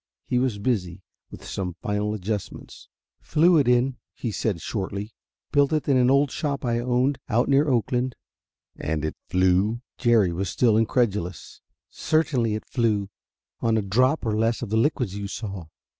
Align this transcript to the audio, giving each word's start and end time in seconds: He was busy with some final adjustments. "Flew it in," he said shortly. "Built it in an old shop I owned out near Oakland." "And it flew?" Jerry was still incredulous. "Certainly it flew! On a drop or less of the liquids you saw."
He 0.25 0.39
was 0.39 0.57
busy 0.57 1.03
with 1.29 1.45
some 1.45 1.75
final 1.79 2.15
adjustments. 2.15 2.89
"Flew 3.19 3.57
it 3.59 3.67
in," 3.67 3.97
he 4.15 4.31
said 4.31 4.59
shortly. 4.59 5.13
"Built 5.51 5.71
it 5.73 5.87
in 5.87 5.95
an 5.95 6.09
old 6.09 6.31
shop 6.31 6.65
I 6.65 6.79
owned 6.79 7.19
out 7.29 7.47
near 7.47 7.67
Oakland." 7.67 8.15
"And 8.75 9.05
it 9.05 9.15
flew?" 9.29 9.81
Jerry 9.99 10.31
was 10.33 10.49
still 10.49 10.75
incredulous. 10.75 11.61
"Certainly 11.91 12.55
it 12.55 12.65
flew! 12.65 13.11
On 13.59 13.77
a 13.77 13.83
drop 13.83 14.25
or 14.25 14.35
less 14.35 14.63
of 14.63 14.69
the 14.71 14.75
liquids 14.75 15.15
you 15.15 15.27
saw." 15.27 15.67